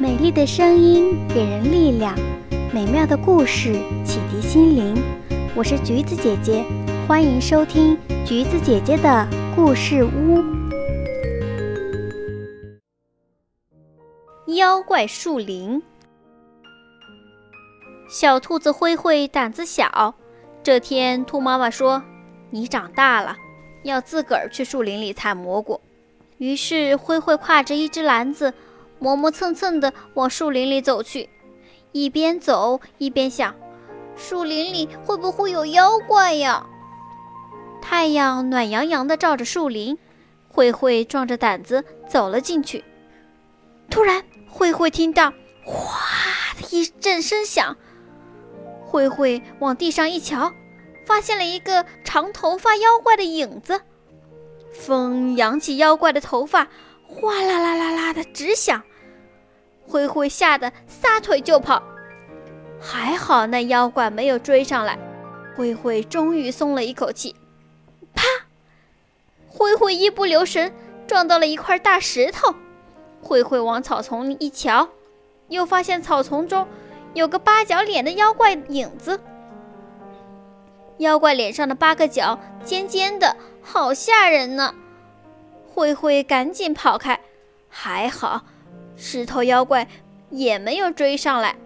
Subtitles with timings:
[0.00, 2.18] 美丽的声音给人力量，
[2.72, 4.94] 美妙的故事启迪心灵。
[5.54, 6.64] 我是橘子姐姐，
[7.06, 10.42] 欢迎收听橘子姐姐的故事屋。
[14.54, 15.82] 妖怪树林，
[18.08, 20.14] 小兔子灰灰胆子小。
[20.62, 22.02] 这天，兔妈妈说
[22.48, 23.36] ：“你长大了，
[23.82, 25.78] 要自个儿去树林里采蘑菇。”
[26.38, 28.54] 于是，灰灰挎着一只篮子。
[29.00, 31.28] 磨磨蹭蹭地往树林里走去，
[31.90, 33.54] 一边走一边想：
[34.14, 36.66] 树林里会不会有妖怪呀？
[37.82, 39.98] 太阳暖洋洋地照着树林，
[40.48, 42.84] 慧慧壮着胆子走了进去。
[43.88, 45.32] 突然，慧慧听到
[45.64, 45.98] “哗”
[46.60, 47.76] 的一阵声响，
[48.84, 50.52] 慧慧往地上一瞧，
[51.06, 53.80] 发现了一个长头发妖怪的影子。
[54.72, 56.68] 风扬起妖怪的头发，
[57.06, 58.82] 哗啦啦啦啦的直响。
[59.90, 61.82] 灰灰吓得撒腿就跑，
[62.80, 64.96] 还好那妖怪没有追上来，
[65.56, 67.34] 灰灰终于松了一口气。
[68.14, 68.22] 啪！
[69.48, 70.72] 灰灰一不留神
[71.08, 72.54] 撞到了一块大石头，
[73.20, 74.88] 灰灰往草丛里一瞧，
[75.48, 76.68] 又发现草丛中
[77.14, 79.20] 有个八角脸的妖怪影子。
[80.98, 84.72] 妖怪脸上的八个角尖尖的，好吓人呢！
[85.74, 87.18] 灰灰赶紧跑开，
[87.68, 88.44] 还好。
[89.02, 89.88] 石头妖怪
[90.28, 91.56] 也没有追上来，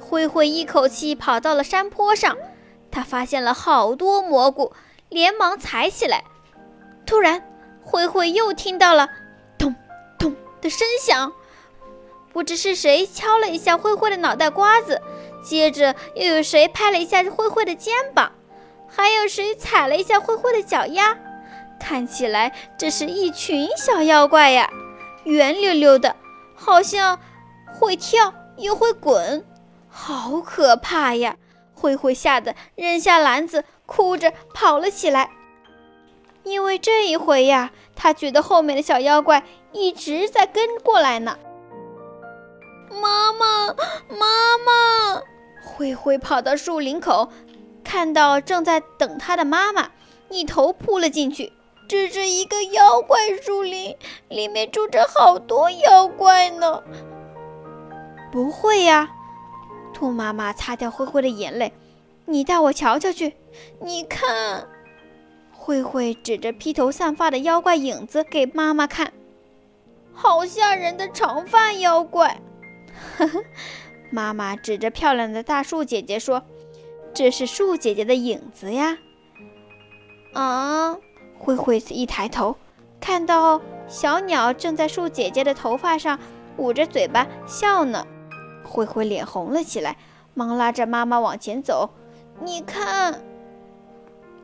[0.00, 2.38] 灰灰一口气跑到了山坡上，
[2.90, 4.72] 他发现了好多蘑菇，
[5.10, 6.24] 连忙采起来。
[7.04, 7.46] 突然，
[7.82, 9.10] 灰灰又听到了
[9.58, 9.74] “咚
[10.18, 11.34] 咚”的声响，
[12.32, 15.02] 不知是谁敲了一下灰灰的脑袋瓜子，
[15.44, 18.32] 接着又有谁拍了一下灰灰的肩膀，
[18.88, 21.14] 还有谁踩了一下灰灰的脚丫。
[21.78, 24.70] 看起来这是一群小妖怪呀，
[25.24, 26.16] 圆溜溜的。
[26.54, 27.18] 好像
[27.72, 29.44] 会跳又会滚，
[29.88, 31.36] 好可怕呀！
[31.74, 35.30] 灰灰吓得扔下篮子，哭着跑了起来。
[36.44, 41.38] 因为这一回呀，他觉得后面的小妖怪一直在跟过来呢。
[42.90, 43.68] 妈妈，
[44.08, 45.22] 妈妈！
[45.64, 47.30] 灰灰跑到树林口，
[47.82, 49.90] 看到正在等他的妈妈，
[50.28, 51.52] 一头扑了进去。
[51.86, 53.96] 这是一个妖怪树林，
[54.28, 56.82] 里面住着好多妖怪呢。
[58.32, 59.10] 不会呀，
[59.92, 61.72] 兔妈妈擦掉灰灰的眼泪，
[62.24, 63.34] 你带我瞧瞧去。
[63.80, 64.66] 你看，
[65.52, 69.12] 灰灰指着披头散发的妖怪影子给妈妈看，
[70.12, 72.40] 好吓人的长发妖怪。
[73.18, 73.44] 呵呵，
[74.10, 76.42] 妈妈指着漂亮的大树姐姐说
[77.14, 78.98] ：“这是树姐姐的影子呀。”
[80.34, 80.96] 啊。
[81.38, 82.56] 灰灰一抬头，
[83.00, 86.18] 看到小鸟正在树姐姐的头发上
[86.56, 88.06] 捂着嘴巴笑呢。
[88.64, 89.96] 灰灰脸红了起来，
[90.32, 91.90] 忙拉着妈妈往前走。
[92.40, 93.22] 你看，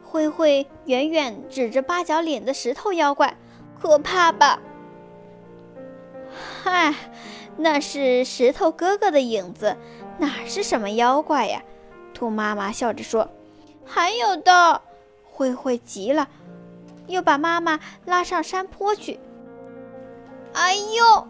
[0.05, 3.37] 灰灰远远指着八角脸的石头妖怪，
[3.81, 4.61] 可怕吧？
[6.62, 6.95] 嗨，
[7.57, 9.77] 那是石头哥哥的影子，
[10.19, 11.62] 哪是什么妖怪呀？
[12.12, 13.28] 兔妈妈笑着说。
[13.84, 14.83] 还有的，
[15.25, 16.28] 灰灰急了。
[17.10, 19.21] 又把妈妈拉上山坡去。
[20.54, 21.28] 哎呦！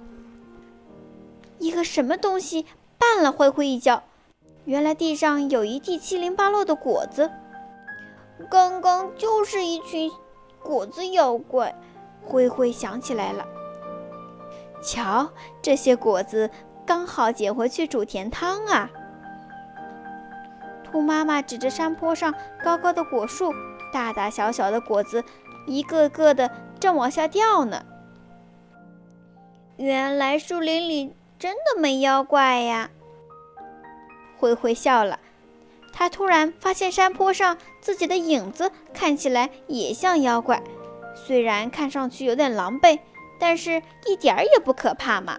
[1.59, 2.65] 一个什么东西
[2.99, 4.03] 绊了灰灰一跤，
[4.65, 7.31] 原来地上有一地七零八落的果子。
[8.51, 10.11] 刚刚就是一群
[10.63, 11.75] 果子妖怪，
[12.25, 13.47] 灰灰想起来了。
[14.83, 15.31] 瞧，
[15.61, 16.51] 这些果子
[16.87, 18.91] 刚好捡回去煮甜汤啊！
[20.83, 23.53] 兔妈妈指着山坡上高高的果树，
[23.93, 25.23] 大大小小的果子。
[25.67, 27.85] 一个个的正往下掉呢。
[29.77, 32.91] 原来树林里真的没妖怪呀！
[34.39, 35.19] 灰灰笑了，
[35.93, 40.63] 他突然发现山坡上自己的影子看起来也像妖怪，
[41.15, 42.99] 虽然看上去有点狼狈，
[43.39, 45.39] 但是一点儿也不可怕嘛。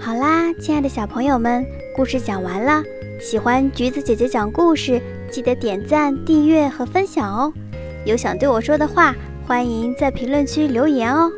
[0.00, 2.82] 好啦，亲爱的小朋友们，故事讲完了。
[3.20, 5.00] 喜欢橘子姐姐讲故事。
[5.30, 7.52] 记得点赞、订阅和分享哦！
[8.04, 9.14] 有想对我说的话，
[9.46, 11.30] 欢迎在评论区留言哦。